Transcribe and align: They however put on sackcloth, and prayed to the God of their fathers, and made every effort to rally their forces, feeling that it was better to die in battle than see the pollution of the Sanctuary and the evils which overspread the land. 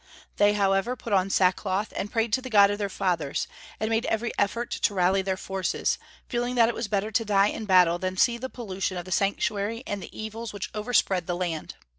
They 0.37 0.53
however 0.53 0.95
put 0.95 1.13
on 1.13 1.29
sackcloth, 1.29 1.93
and 1.95 2.11
prayed 2.11 2.33
to 2.33 2.41
the 2.41 2.49
God 2.49 2.71
of 2.71 2.79
their 2.79 2.89
fathers, 2.89 3.45
and 3.79 3.87
made 3.87 4.07
every 4.07 4.31
effort 4.35 4.71
to 4.71 4.93
rally 4.95 5.21
their 5.21 5.37
forces, 5.37 5.99
feeling 6.27 6.55
that 6.55 6.67
it 6.69 6.73
was 6.73 6.87
better 6.87 7.11
to 7.11 7.23
die 7.23 7.49
in 7.49 7.65
battle 7.65 7.99
than 7.99 8.17
see 8.17 8.39
the 8.39 8.49
pollution 8.49 8.97
of 8.97 9.05
the 9.05 9.11
Sanctuary 9.11 9.83
and 9.85 10.01
the 10.01 10.19
evils 10.19 10.53
which 10.53 10.71
overspread 10.73 11.27
the 11.27 11.35
land. 11.37 11.75